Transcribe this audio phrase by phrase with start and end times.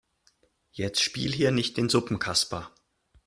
[0.71, 2.71] Jetzt spiel hier nicht den Suppenkasper.